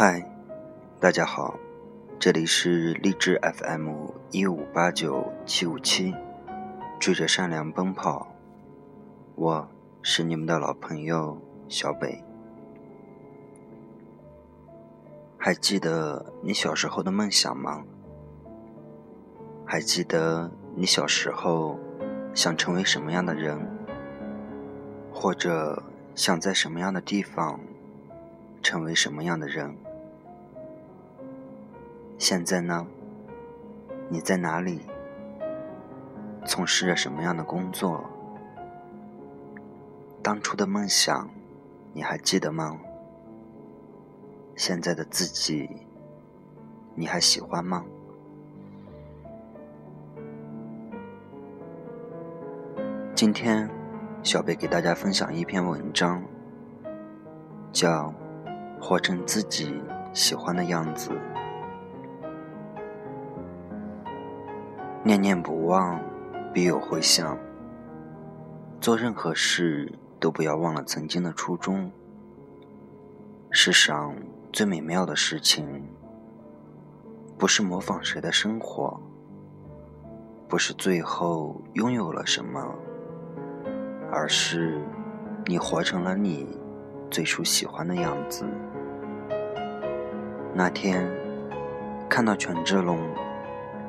[0.00, 0.24] 嗨，
[1.00, 1.58] 大家好，
[2.20, 3.90] 这里是励志 FM
[4.30, 6.14] 一五八九七五七，
[7.00, 8.28] 追着善良奔跑，
[9.34, 9.68] 我
[10.00, 11.36] 是你们的老朋友
[11.68, 12.22] 小北。
[15.36, 17.82] 还记得你小时候的梦想吗？
[19.66, 21.76] 还记得你小时候
[22.34, 23.58] 想成为什么样的人，
[25.12, 25.82] 或者
[26.14, 27.58] 想在什么样的地方
[28.62, 29.74] 成为什么样的人？
[32.18, 32.84] 现在呢？
[34.08, 34.80] 你在哪里？
[36.44, 38.04] 从事着什么样的工作？
[40.20, 41.30] 当初的梦想，
[41.92, 42.76] 你还记得吗？
[44.56, 45.70] 现在的自己，
[46.96, 47.84] 你还喜欢吗？
[53.14, 53.70] 今天，
[54.24, 56.20] 小贝给大家分享一篇文章，
[57.72, 58.12] 叫
[58.82, 59.80] 《活成自己
[60.12, 61.10] 喜欢的样子》。
[65.04, 66.00] 念念不忘，
[66.52, 67.38] 必有回响。
[68.80, 71.90] 做任何事都不要忘了曾经的初衷。
[73.50, 74.14] 世上
[74.52, 75.82] 最美妙的事情，
[77.38, 79.00] 不是模仿谁的生活，
[80.48, 82.74] 不是最后拥有了什么。
[84.10, 84.80] 而是，
[85.46, 86.58] 你活成了你
[87.10, 88.44] 最初喜欢的样子。
[90.54, 91.08] 那天，
[92.08, 92.98] 看到权志龙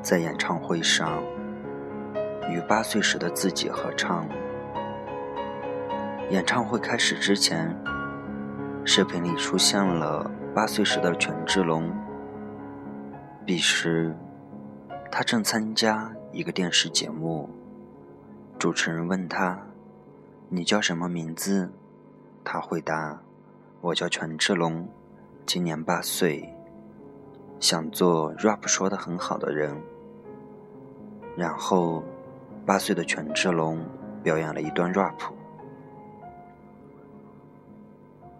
[0.02, 1.22] 在演唱会上
[2.48, 4.26] 与八岁时的自己合唱。
[6.30, 7.76] 演唱会开始之前，
[8.84, 11.90] 视频里出现了八岁时的权志龙。
[13.44, 14.16] 彼时，
[15.10, 17.50] 他正参加一个电视节目，
[18.58, 19.58] 主持人问他。
[20.48, 21.70] 你叫什么名字？
[22.42, 23.20] 他回答
[23.82, 24.88] ：“我叫权志龙，
[25.46, 26.54] 今年八岁，
[27.60, 29.76] 想做 rap 说的很好的人。”
[31.40, 32.04] 然后，
[32.66, 33.82] 八岁的权志龙
[34.22, 35.16] 表演了一段 rap。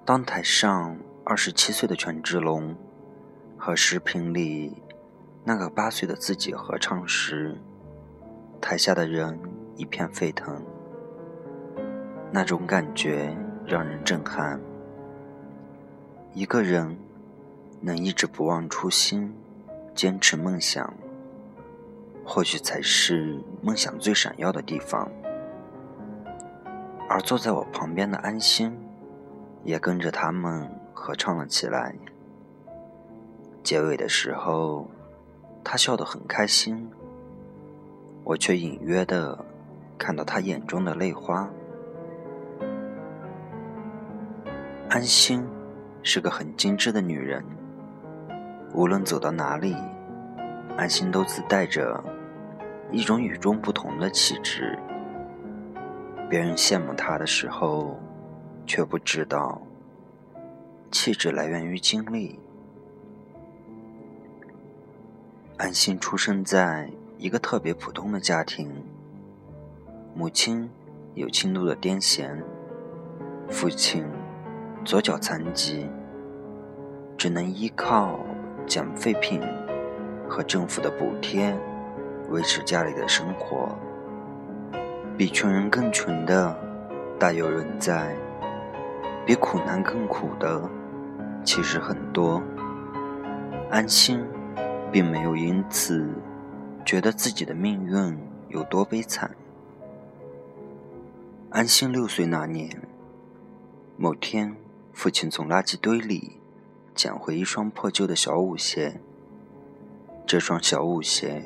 [0.05, 0.94] 当台上
[1.25, 2.77] 二十七岁的权志龙
[3.56, 4.83] 和视频里
[5.43, 7.56] 那个八岁的自己合唱时，
[8.61, 9.41] 台下的人
[9.77, 10.62] 一片沸腾。
[12.31, 13.34] 那种感觉
[13.65, 14.61] 让人震撼。
[16.34, 16.99] 一个人
[17.81, 19.34] 能一直不忘初心，
[19.94, 20.93] 坚持梦想，
[22.25, 25.10] 或许才是梦想最闪耀的地方。
[27.08, 28.72] 而坐在我旁边的安心，
[29.64, 31.94] 也跟着他们合唱了起来。
[33.62, 34.88] 结尾的时候，
[35.64, 36.88] 他笑得很开心，
[38.25, 39.44] 我却隐约的
[39.98, 41.50] 看到他眼中的泪花。
[44.88, 45.44] 安心
[46.02, 47.44] 是个很精致的女人，
[48.72, 49.76] 无论走到哪里，
[50.81, 52.03] 安心都自带着
[52.91, 54.79] 一种与众不同的气质。
[56.27, 58.01] 别人羡慕他的时候，
[58.65, 59.61] 却不知道
[60.91, 62.41] 气质来源于经历。
[65.59, 68.73] 安心出生在一个特别普通的家庭，
[70.15, 70.71] 母亲
[71.12, 72.43] 有轻度的癫痫，
[73.51, 74.03] 父亲。
[74.83, 75.87] 左脚残疾，
[77.19, 78.19] 只能依靠
[78.67, 79.39] 捡废品
[80.31, 81.53] 和政府的补贴
[82.29, 83.77] 维持家里的生活。
[85.19, 86.57] 比穷人更穷的
[87.19, 88.17] 大有人在，
[89.27, 90.63] 比苦难更苦的
[91.43, 92.41] 其实很多。
[93.69, 94.25] 安心
[94.93, 96.09] 并没有因此
[96.85, 98.19] 觉得自己的命运
[98.49, 99.33] 有多悲惨。
[101.51, 102.81] 安心六岁那年，
[103.97, 104.55] 某天。
[104.93, 106.41] 父亲从垃圾堆里
[106.95, 109.01] 捡回一双破旧的小舞鞋，
[110.31, 111.43] 这双小舞鞋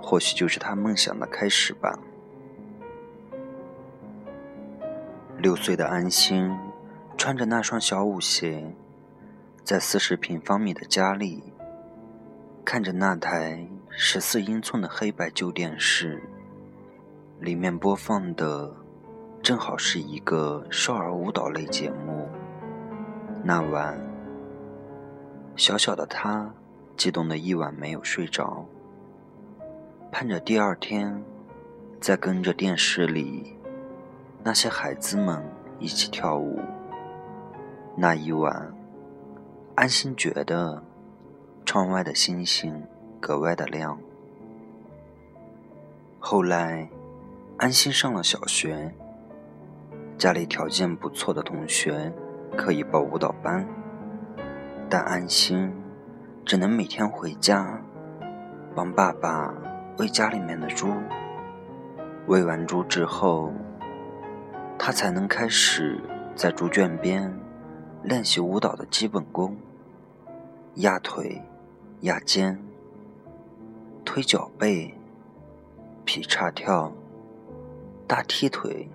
[0.00, 1.98] 或许就是他梦想的开始吧。
[5.38, 6.56] 六岁的安心
[7.18, 8.76] 穿着那双小舞鞋，
[9.64, 11.42] 在四十平方米的家里，
[12.64, 16.22] 看着那台十四英寸的黑白旧电视，
[17.40, 18.72] 里面播放的
[19.42, 22.28] 正好是一个少儿舞蹈类节目。
[23.42, 23.98] 那晚，
[25.56, 26.54] 小小的他
[26.96, 28.66] 激动的一晚没有睡着，
[30.10, 31.22] 盼着第二天
[32.00, 33.56] 再跟着电视里
[34.42, 35.42] 那些孩子们
[35.78, 36.60] 一起跳舞。
[37.96, 38.72] 那一晚，
[39.74, 40.82] 安心觉得
[41.64, 42.82] 窗外的星星
[43.20, 43.98] 格外的亮。
[46.18, 46.88] 后来，
[47.56, 48.94] 安心上了小学，
[50.16, 52.12] 家里条件不错的同学。
[52.54, 53.66] 可以报舞蹈班，
[54.86, 55.72] 但安心
[56.44, 57.80] 只能每天回家
[58.74, 59.54] 帮爸爸
[59.98, 60.88] 喂家里面的猪。
[62.26, 63.52] 喂完猪之后，
[64.78, 66.00] 他才能开始
[66.34, 67.32] 在猪圈边
[68.02, 69.56] 练习舞蹈的基本功：
[70.74, 71.40] 压腿、
[72.00, 72.58] 压肩、
[74.04, 74.94] 推脚背、
[76.04, 76.92] 劈叉跳、
[78.06, 78.88] 大踢腿、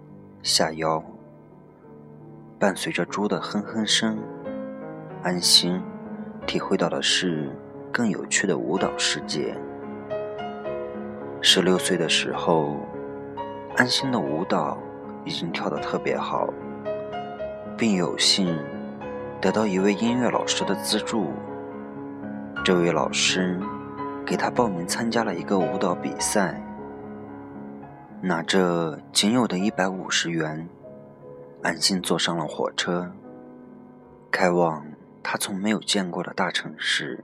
[0.44, 1.04] 下腰。
[2.60, 4.18] 伴随着猪的哼哼声，
[5.22, 5.82] 安心
[6.48, 7.52] 体会到的是
[7.92, 9.54] 更有趣的舞蹈世界。
[11.42, 12.78] 十六岁的时候，
[13.76, 14.78] 安心的舞蹈
[15.26, 16.48] 已经跳得特别好，
[17.78, 18.58] 并有幸
[19.42, 21.34] 得到一位音乐老师的资助。
[22.64, 23.60] 这位老师
[24.26, 26.60] 给他报名参加了一个舞蹈比赛，
[28.22, 30.68] 拿着仅有的一百五十元。
[31.62, 33.12] 安心坐上了火车，
[34.32, 34.86] 开往
[35.30, 37.22] 他从没有见过的大城市。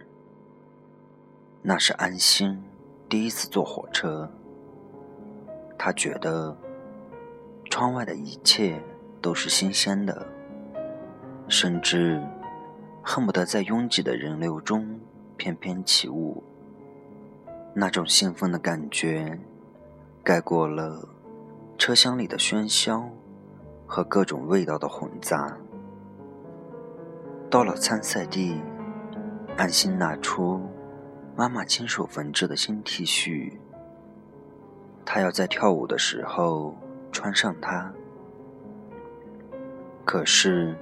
[1.61, 2.61] 那是安心
[3.07, 4.29] 第一次坐火车，
[5.77, 6.53] 他觉得
[7.69, 8.77] 窗外的一切
[9.21, 10.27] 都是新鲜的，
[11.47, 12.21] 甚至
[13.01, 14.99] 恨不得在拥挤的人流中
[15.37, 16.43] 翩翩起舞。
[17.73, 19.39] 那种兴奋的感觉，
[20.21, 21.07] 盖过了
[21.77, 23.09] 车厢里的喧嚣。
[23.85, 25.55] 和各种味道的混杂。
[27.53, 28.59] 到了参赛地，
[29.57, 30.59] 安心拿出
[31.35, 33.53] 妈妈亲手缝制的新 T 恤，
[35.05, 36.75] 她要在跳舞的时候
[37.11, 37.93] 穿上它。
[40.03, 40.75] 可是，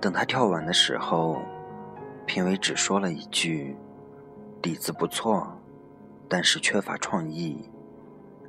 [0.00, 1.42] 等她跳完的时候，
[2.24, 3.76] 评委只说了一句
[4.62, 5.46] ：“底子不错，
[6.26, 7.68] 但是缺乏创意，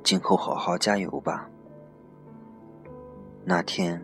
[0.02, 1.46] 今后好好加油吧。”
[3.44, 4.02] 那天，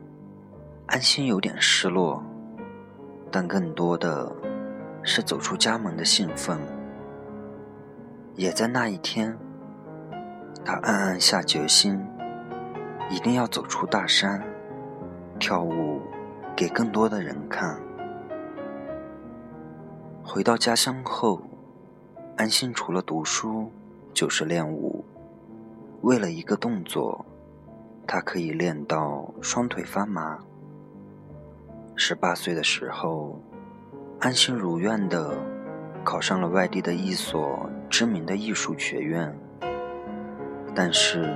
[0.89, 2.23] 安心有点失落，
[3.31, 4.31] 但更多的
[5.03, 6.59] 是走出家门的兴奋。
[8.35, 9.37] 也在那一天，
[10.65, 11.99] 他暗暗下决心，
[13.11, 14.43] 一定要走出大山，
[15.39, 16.01] 跳舞
[16.55, 17.79] 给更多的人看。
[20.23, 21.41] 回到家乡后，
[22.37, 23.71] 安心除了读书
[24.13, 25.05] 就是练舞，
[26.03, 27.25] 为了一个动作。
[28.09, 30.39] 他可以练到双腿发麻。
[31.99, 33.41] 十八岁的时候，
[34.21, 35.35] 安心如愿的
[36.05, 39.35] 考上了外地的一所知名的艺术学院，
[40.75, 41.35] 但是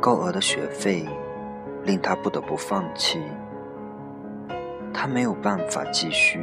[0.00, 1.06] 高额的学费
[1.84, 3.22] 令他不得不放弃。
[4.92, 6.40] 他没有办法继续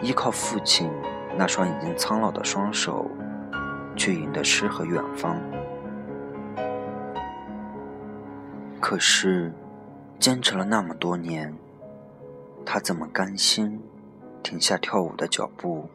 [0.00, 0.90] 依靠父亲
[1.36, 3.10] 那双已经苍老的双手
[3.94, 5.36] 去赢得诗和远方。
[8.80, 9.52] 可是，
[10.18, 11.52] 坚持了那么多年，
[12.70, 13.80] 他怎么甘心
[14.42, 15.88] 停下跳舞的脚步？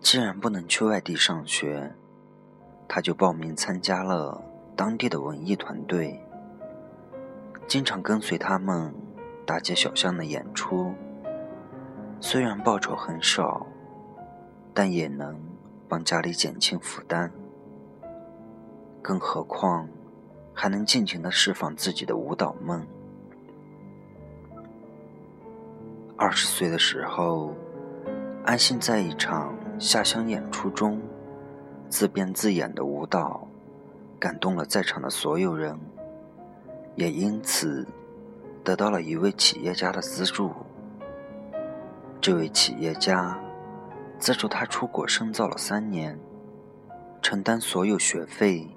[0.00, 1.92] 既然不能去外地上学，
[2.88, 4.42] 他就报名参加了
[4.74, 6.18] 当地的文艺团队，
[7.68, 8.94] 经常跟随他们
[9.44, 10.94] 大街小巷的演出。
[12.18, 13.66] 虽然报酬很少，
[14.72, 15.38] 但也能
[15.86, 17.30] 帮家里减轻负担。
[19.02, 19.86] 更何况。
[20.58, 22.86] 还能尽情的释放自己的舞蹈梦。
[26.16, 27.54] 二十岁的时候，
[28.44, 31.00] 安心在一场下乡演出中，
[31.88, 33.46] 自编自演的舞蹈，
[34.18, 35.78] 感动了在场的所有人，
[36.94, 37.86] 也因此
[38.64, 40.50] 得到了一位企业家的资助。
[42.20, 43.38] 这位企业家
[44.18, 46.18] 资助他出国深造了三年，
[47.20, 48.68] 承担所有学费。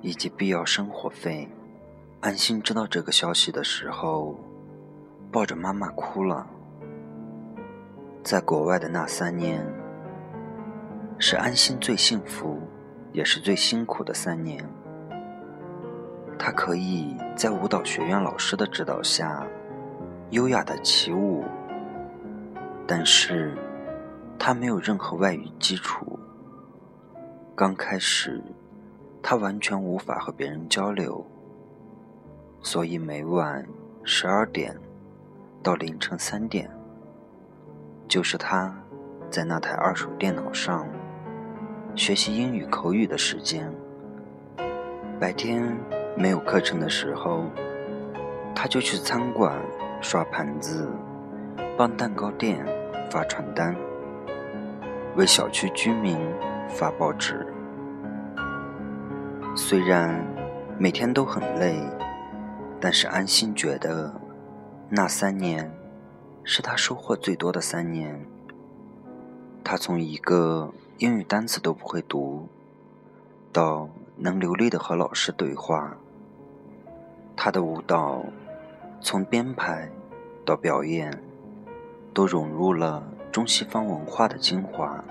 [0.00, 1.48] 以及必要生活费。
[2.20, 4.38] 安心知道这个消息的时候，
[5.32, 6.46] 抱着妈妈哭了。
[8.28, 9.66] 在国外的那三年，
[11.18, 12.60] 是安心最幸福，
[13.10, 14.62] 也是最辛苦的三年。
[16.38, 19.46] 他可以在舞蹈学院老师的指导下，
[20.28, 21.42] 优雅的起舞，
[22.86, 23.56] 但是
[24.38, 26.18] 他没有任何外语基础。
[27.56, 28.42] 刚开始。
[29.22, 31.26] 他完全无法和别人交流，
[32.60, 33.66] 所以每晚
[34.04, 34.78] 十二点
[35.62, 36.70] 到凌晨三点，
[38.08, 38.74] 就是他
[39.30, 40.88] 在那台二手电脑上
[41.94, 43.70] 学习英语口语的时间。
[45.20, 45.76] 白天
[46.16, 47.44] 没有课程的时候，
[48.54, 49.60] 他就去餐馆
[50.00, 50.88] 刷盘子，
[51.76, 52.64] 帮蛋糕店
[53.10, 53.76] 发传单，
[55.16, 56.16] 为小区居民
[56.68, 57.46] 发报纸。
[59.54, 60.24] 虽然
[60.78, 61.78] 每天都很累，
[62.80, 64.10] 但是安心觉得
[64.88, 65.70] 那三年
[66.50, 68.24] 是他收获最多的三年。
[69.62, 72.48] 他从一个英语单词都不会读，
[73.52, 73.86] 到
[74.16, 75.94] 能流利的和老师对话。
[77.36, 78.24] 他的舞蹈，
[79.02, 79.90] 从编排
[80.46, 81.22] 到表演，
[82.14, 85.04] 都融入了中西方文化的精华，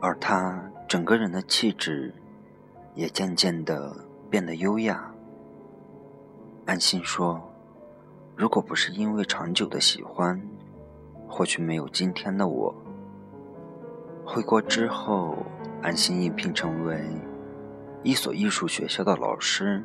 [0.00, 2.12] 而他整个人的气质，
[2.96, 3.96] 也渐渐的
[4.28, 5.14] 变得优雅。
[6.66, 7.47] 安心说
[8.38, 10.40] ：“如果不是因为长久的喜欢，
[11.26, 12.72] 或许没有今天的我。”
[14.24, 15.38] 回国之后，
[15.82, 17.04] 安心应聘成为
[18.04, 19.82] 一所艺术学校的老师。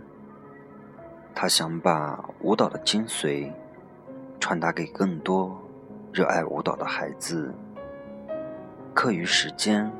[1.33, 3.51] 他想把舞蹈的精髓
[4.39, 5.59] 传达给更多
[6.11, 7.51] 热爱舞蹈的孩子。
[8.93, 9.91] 课余时间，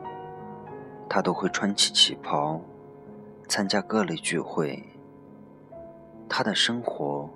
[1.10, 2.62] 他都会穿起旗袍，
[3.48, 4.84] 参加各类聚会。
[6.30, 7.28] 他的生活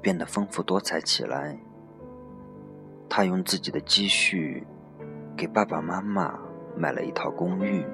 [0.00, 1.58] 变得丰富多彩起来。
[3.08, 4.66] 他用自己的积蓄
[5.36, 6.38] 给爸爸妈妈
[6.76, 7.84] 买了一套公寓。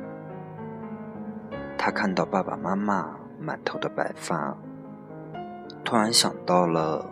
[1.79, 4.57] 他看到爸爸妈妈满头的白发。
[5.85, 7.05] 突然想到了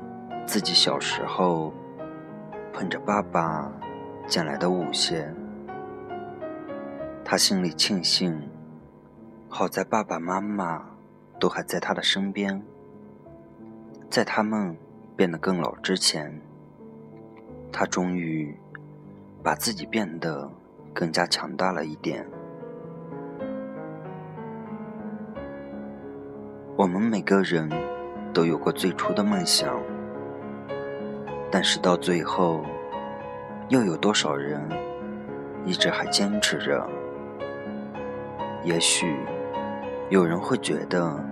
[0.46, 1.72] 自己小时候
[2.72, 3.70] 捧着爸爸
[4.26, 5.32] 捡来的舞鞋，
[7.24, 8.48] 他心里庆幸，
[9.48, 10.82] 好在爸爸妈妈
[11.38, 12.62] 都还在他的身边，
[14.12, 14.76] 在他们
[15.16, 16.38] 变得更老之前，
[17.72, 18.54] 他终于
[19.42, 20.52] 把自己变得
[20.92, 22.26] 更加强大了一点。
[26.76, 27.68] 我们每个人。
[28.34, 29.78] 都有过最初的梦想，
[31.50, 32.64] 但是到最后，
[33.68, 34.58] 又有多少人
[35.66, 36.88] 一直还坚持着？
[38.64, 39.14] 也许
[40.08, 41.22] 有人会觉得，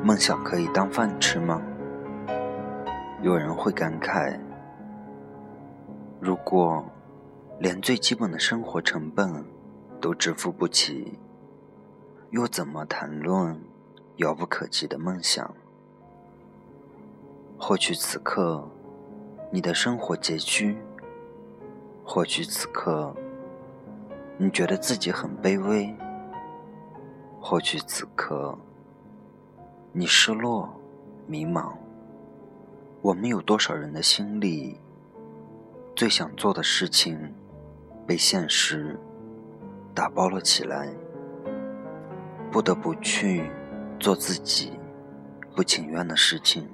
[0.00, 1.60] 梦想可以当饭吃吗？
[3.22, 4.38] 有人会感慨，
[6.20, 6.84] 如果
[7.58, 9.42] 连最基本的生活成本
[10.00, 11.18] 都支付不起，
[12.30, 13.58] 又怎么谈论
[14.16, 15.54] 遥不可及的梦想？
[17.58, 18.68] 或许此刻，
[19.50, 20.76] 你的生活拮据；
[22.04, 23.14] 或许此刻，
[24.36, 25.90] 你觉得自己很卑微；
[27.40, 28.56] 或许此刻，
[29.92, 30.68] 你失落、
[31.26, 31.72] 迷茫。
[33.06, 34.80] 我们有多少人的心里，
[35.94, 37.16] 最想做的事情，
[38.04, 38.98] 被现实
[39.94, 40.92] 打包了起来，
[42.50, 43.48] 不得不去
[44.00, 44.72] 做自己
[45.54, 46.68] 不情愿的事情。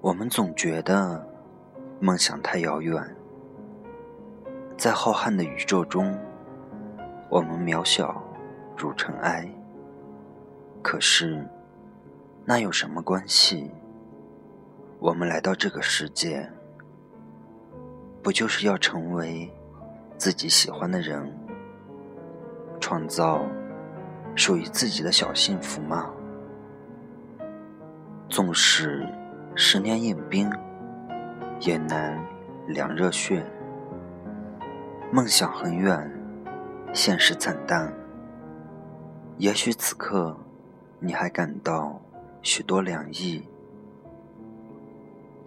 [0.00, 1.24] 我们总觉得
[2.00, 3.16] 梦想太遥远，
[4.76, 6.18] 在浩瀚的宇宙中，
[7.28, 8.20] 我们渺小
[8.76, 9.48] 如尘埃。
[10.82, 11.46] 可是，
[12.44, 13.70] 那有什么关系？
[15.00, 16.46] 我们来到这个世界，
[18.22, 19.50] 不就是要成为
[20.18, 21.34] 自己喜欢的人，
[22.78, 23.40] 创造
[24.34, 26.10] 属于自己的小幸福吗？
[28.28, 29.06] 纵使……
[29.56, 30.48] 十年饮冰，
[31.60, 32.16] 也难
[32.68, 33.44] 凉热血。
[35.10, 36.08] 梦想很远，
[36.92, 37.92] 现实惨淡。
[39.38, 40.36] 也许此刻
[41.00, 42.00] 你还感到
[42.42, 43.42] 许多凉意，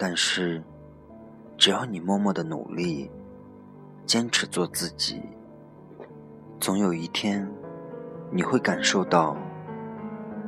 [0.06, 0.62] 但是
[1.58, 3.10] 只要你默默的努力，
[4.06, 5.22] 坚持做自己，
[6.60, 7.50] 总有一天
[8.30, 9.38] 你会感受到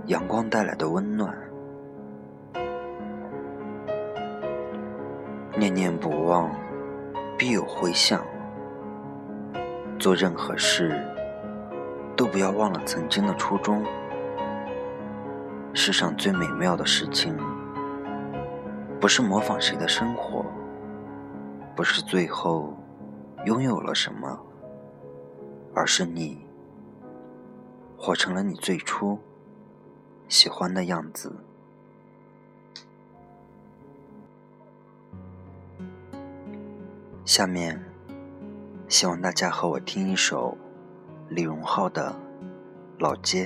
[0.08, 1.34] 阳光带来的温暖。
[5.58, 6.52] 念念不忘，
[7.38, 8.22] 必有回响。
[9.98, 11.02] 做任何事，
[12.18, 13.82] 都不要忘了曾经的初衷。
[15.74, 17.34] 世上最美妙的事情，
[19.06, 20.44] 不是模仿谁的生活，
[21.76, 22.76] 不是最后
[23.46, 24.40] 拥有了什么，
[25.76, 26.44] 而是你
[27.96, 29.20] 活成了你最初
[30.28, 31.32] 喜欢的样子。
[37.26, 37.80] 下面，
[38.88, 40.58] 希望大家和我听一首
[41.30, 42.12] 李荣浩的
[43.00, 43.46] 《老街》。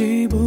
[0.00, 0.39] table.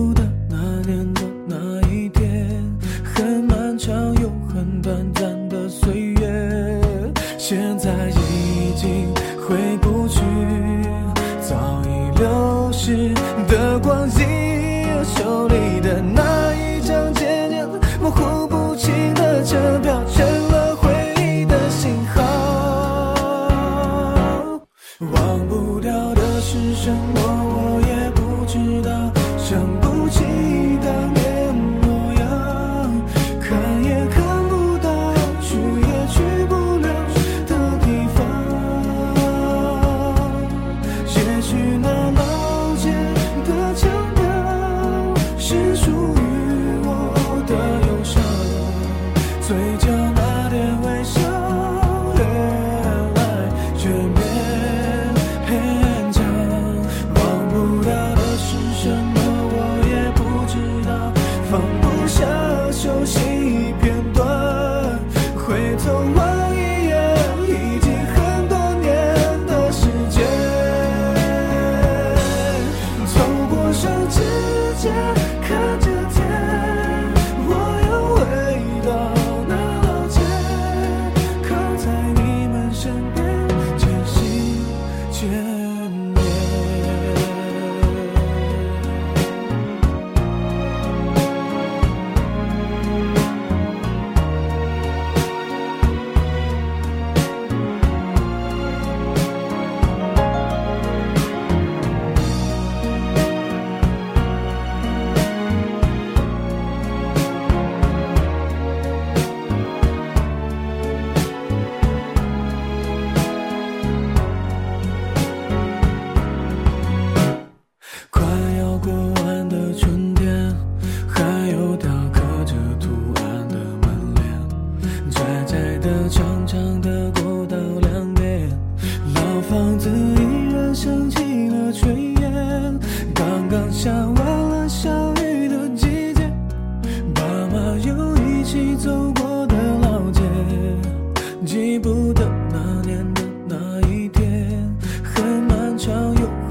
[141.73, 144.61] 记不得那年的那一天
[145.03, 146.42] 很漫长又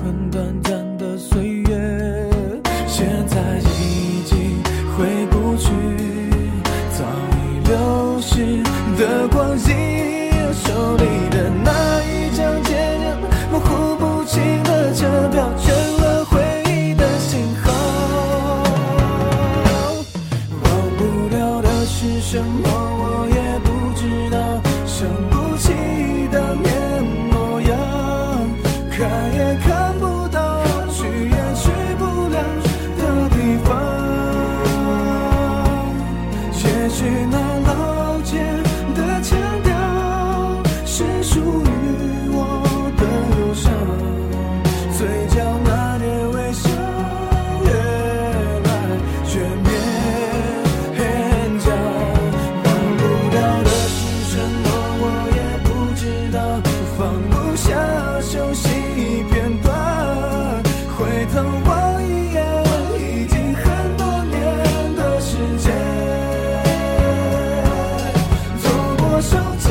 [69.23, 69.69] 手指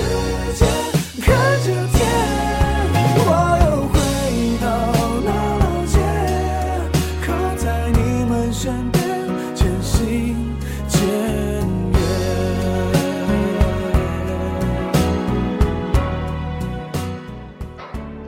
[1.22, 1.28] 看
[1.64, 2.00] 着天，
[3.28, 3.30] 我
[3.64, 3.96] 又回
[4.62, 4.66] 到
[5.28, 5.30] 老
[5.86, 5.94] 街，
[7.26, 9.02] 靠在你们身边。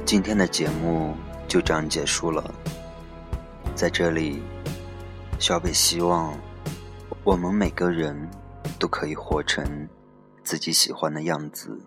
[0.05, 1.15] 今天的节目
[1.47, 2.53] 就这样结束了，
[3.73, 4.43] 在这里，
[5.39, 6.37] 小北希望
[7.23, 8.15] 我们每个人
[8.77, 9.65] 都可以活成。
[10.43, 11.81] 自己喜欢的样子。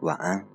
[0.00, 0.53] 晚安。